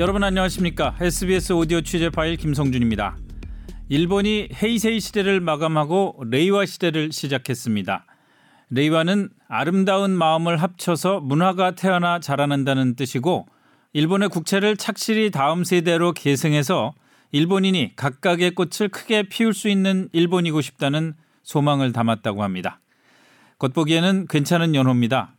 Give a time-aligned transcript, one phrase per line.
[0.00, 0.96] 여러분 안녕하십니까?
[0.98, 3.18] SBS 오디오 취재 파일 김성준입니다.
[3.90, 8.06] 일본이 헤이세이 시대를 마감하고 레이와 시대를 시작했습니다.
[8.70, 13.46] 레이와는 아름다운 마음을 합쳐서 문화가 태어나 자라난다는 뜻이고
[13.92, 16.94] 일본의 국채를 착실히 다음 세대로 계승해서
[17.32, 21.12] 일본인이 각각의 꽃을 크게 피울 수 있는 일본이고 싶다는
[21.42, 22.80] 소망을 담았다고 합니다.
[23.58, 25.36] 겉보기에는 괜찮은 연호입니다.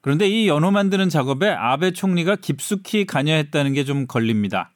[0.00, 4.70] 그런데 이 연호 만드는 작업에 아베 총리가 깊숙이 관여했다는 게 좀 걸립니다.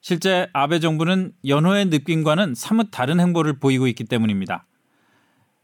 [0.00, 4.66] 실제 아베 정부는 연호의 느낌과는 사뭇 다른 행보를 보이고 있기 때문입니다.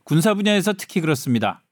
[0.04, 1.62] 군사 분야에서 특히 그렇습니다.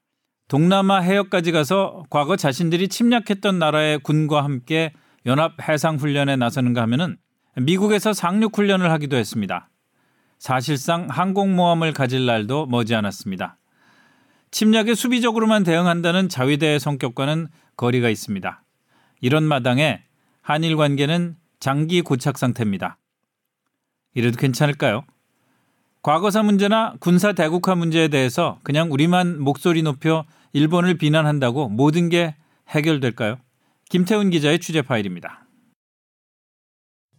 [0.47, 4.93] 동남아 해역까지 가서 과거 자신들이 침략했던 나라의 군과 함께
[5.25, 7.17] 연합 해상 훈련에 나서는가 하면은
[7.55, 9.69] 미국에서 상륙 훈련을 하기도 했습니다.
[10.43, 13.55] 사실상 항공모함을 가질 날도 머지않았습니다.
[14.51, 18.61] 침략에 수비적으로만 대응한다는 자위대의 성격과는 거리가 있습니다.
[19.21, 20.03] 이런 마당에
[20.41, 22.97] 한일 관계는 장기 고착 상태입니다.
[24.15, 25.05] 이래도 괜찮을까요?
[26.01, 32.35] 과거사 문제나 군사 대국화 문제에 대해서 그냥 우리만 목소리 높여 일본을 비난한다고 모든 게
[32.67, 33.37] 해결될까요?
[33.89, 35.45] 김태훈 기자의 취재 파일입니다.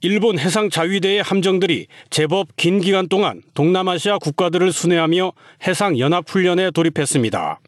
[0.04, 5.32] 일본 해상 자위대의 함정들이 제법 긴 기간 동안 동남아시아 국가들을 순회하며
[5.66, 7.58] 해상 연합 훈련에 돌입했습니다.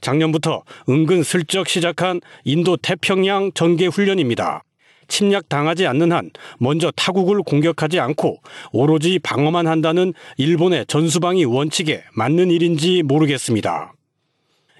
[0.00, 4.64] 작년부터 은근 슬쩍 시작한 인도 태평양 전개 훈련입니다.
[5.06, 8.38] 침략 당하지 않는 한 먼저 타국을 공격하지 않고
[8.72, 13.92] 오로지 방어만 한다는 일본의 전수방위 원칙에 맞는 일인지 모르겠습니다.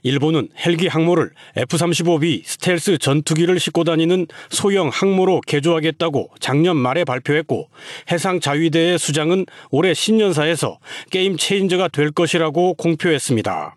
[0.09, 7.69] 일본은 헬기 항모를 F-35B 스텔스 전투기를 싣고 다니는 소형 항모로 개조하겠다고 작년 말에 발표했고
[8.11, 10.79] 해상 자위대의 수장은 올해 신년사에서
[11.11, 13.77] 게임 체인저가 될 것이라고 공표했습니다.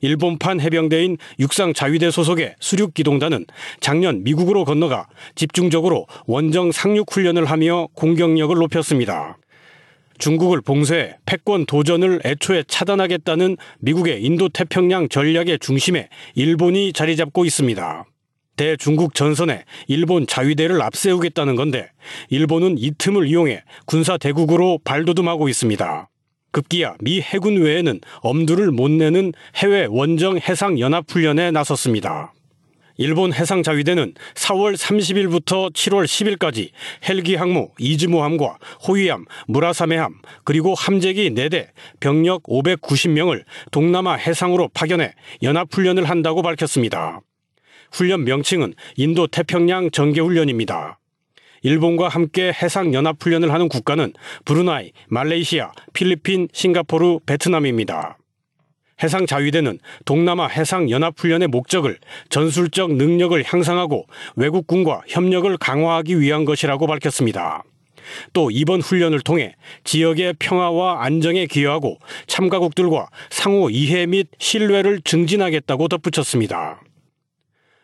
[0.00, 3.44] 일본판 해병대인 육상 자위대 소속의 수륙 기동단은
[3.80, 9.38] 작년 미국으로 건너가 집중적으로 원정 상륙 훈련을 하며 공격력을 높였습니다.
[10.18, 18.04] 중국을 봉쇄해 패권 도전을 애초에 차단하겠다는 미국의 인도 태평양 전략의 중심에 일본이 자리 잡고 있습니다.
[18.56, 21.88] 대중국 전선에 일본 자위대를 앞세우겠다는 건데
[22.28, 26.08] 일본은 이 틈을 이용해 군사 대국으로 발돋움하고 있습니다.
[26.52, 32.32] 급기야 미 해군 외에는 엄두를 못 내는 해외 원정 해상 연합 훈련에 나섰습니다.
[32.96, 36.70] 일본 해상자위대는 4월 30일부터 7월 10일까지
[37.08, 41.68] 헬기 항모 이즈모함과 호위함, 무라사메함, 그리고 함재기 4대,
[42.00, 45.12] 병력 590명을 동남아 해상으로 파견해
[45.42, 47.20] 연합훈련을 한다고 밝혔습니다.
[47.90, 50.98] 훈련 명칭은 인도 태평양 전개훈련입니다.
[51.62, 54.12] 일본과 함께 해상연합훈련을 하는 국가는
[54.44, 58.18] 브루나이, 말레이시아, 필리핀, 싱가포르, 베트남입니다.
[59.02, 64.06] 해상자위대는 동남아 해상연합훈련의 목적을 전술적 능력을 향상하고
[64.36, 67.64] 외국군과 협력을 강화하기 위한 것이라고 밝혔습니다.
[68.32, 76.80] 또 이번 훈련을 통해 지역의 평화와 안정에 기여하고 참가국들과 상호 이해 및 신뢰를 증진하겠다고 덧붙였습니다.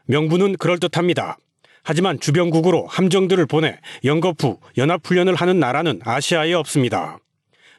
[0.06, 1.38] 명분은 그럴듯합니다.
[1.82, 7.19] 하지만 주변국으로 함정들을 보내 연거푸 연합훈련을 하는 나라는 아시아에 없습니다.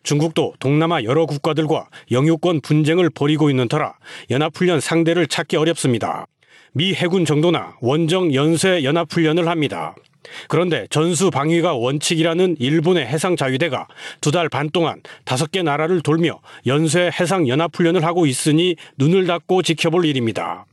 [0.04, 3.94] 중국도 동남아 여러 국가들과 영유권 분쟁을 벌이고 있는 터라
[4.30, 6.26] 연합훈련 상대를 찾기 어렵습니다.
[6.74, 9.94] 미 해군 정도나 원정 연쇄 연합훈련을 합니다.
[10.48, 13.88] 그런데 전수 방위가 원칙이라는 일본의 해상 자위대가
[14.22, 19.64] 두 달 반 동안 다섯 개 나라를 돌며 연쇄 해상 연합훈련을 하고 있으니 눈을 닫고
[19.64, 20.66] 지켜볼 일입니다.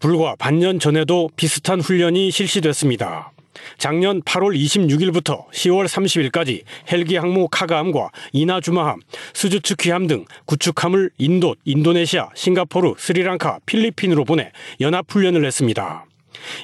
[0.00, 3.32] 불과 반년 전에도 비슷한 훈련이 실시됐습니다.
[3.78, 9.00] 작년 8월 26일부터 10월 30일까지 헬기 항모 카가함과 이나주마함,
[9.34, 16.06] 스즈츠키함 등 구축함을 인도, 인도네시아, 싱가포르, 스리랑카, 필리핀으로 보내 연합훈련을 했습니다.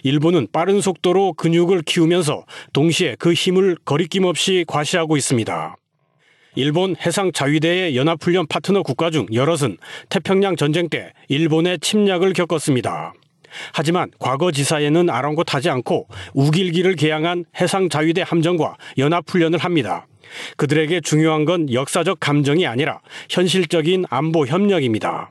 [0.03, 5.77] 일본은 빠른 속도로 근육을 키우면서 동시에 그 힘을 거리낌 없이 과시하고 있습니다.
[6.55, 13.13] 일본 해상 자위대의 연합훈련 파트너 국가 중 여럿은 태평양 전쟁 때 일본의 침략을 겪었습니다.
[13.73, 20.07] 하지만 과거 지사에는 아랑곳하지 않고 우길기를 개항한 해상자위대 함정과 연합훈련을 합니다.
[20.57, 23.01] 그들에게 중요한 건 역사적 감정이 아니라
[23.31, 25.31] 현실적인 안보 협력입니다.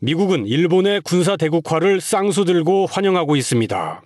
[0.00, 4.02] 미국은 일본의 군사 대국화를 쌍수 들고 환영하고 있습니다.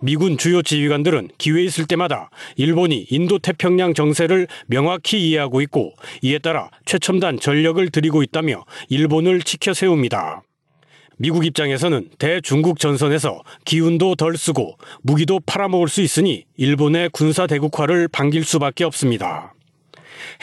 [0.00, 6.68] 미군 주요 지휘관들은 기회 있을 때마다 일본이 인도 태평양 정세를 명확히 이해하고 있고 이에 따라
[6.84, 10.42] 최첨단 전력을 들이고 있다며 일본을 지켜 세웁니다.
[11.18, 18.44] 미국 입장에서는 대중국 전선에서 기운도 덜 쓰고 무기도 팔아먹을 수 있으니 일본의 군사 대국화를 반길
[18.44, 19.52] 수밖에 없습니다.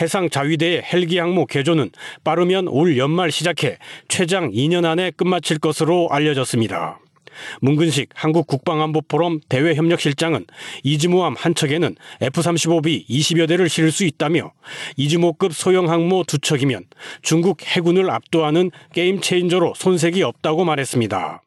[0.02, 1.92] 해상 자위대의 헬기 항모 개조는
[2.24, 3.78] 빠르면 올 연말 시작해
[4.10, 7.00] 최장 2년 안에 끝마칠 것으로 알려졌습니다.
[7.62, 10.46] 문근식 한국 국방안보포럼 대외협력실장은
[10.84, 14.52] 이즈모함 한 척에는 F-35B 20여 대를 실을 수 있다며
[14.98, 16.86] 이즈모급 소형 항모 두 척이면
[17.22, 21.42] 중국 해군을 압도하는 게임 체인저로 손색이 없다고 말했습니다.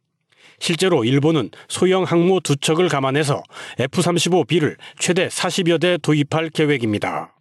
[0.61, 3.43] 실제로 일본은 소형 항모 두 척을 감안해서
[3.79, 7.35] F-35B를 최대 40여 대 도입할 계획입니다.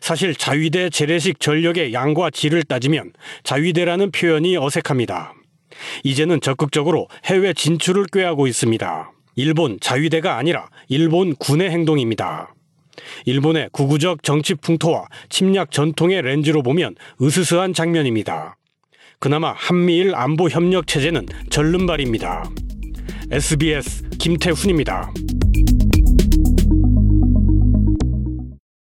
[0.00, 3.12] 사실 자위대 재래식 전력의 양과 질을 따지면
[3.44, 5.32] 자위대라는 표현이 어색합니다.
[6.04, 9.12] 이제는 적극적으로 해외 진출을 꾀하고 있습니다.
[9.36, 12.54] 일본 자위대가 아니라 일본 군의 행동입니다.
[13.24, 18.56] 일본의 구구적 정치 풍토와 침략 전통의 렌즈로 보면 으스스한 장면입니다.
[19.18, 22.44] 그나마 한미일 안보 협력 체제는 절름발입니다.
[23.30, 25.12] SBS 김태훈입니다.